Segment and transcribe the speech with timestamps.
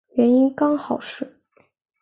[0.15, 1.39] 原因刚好是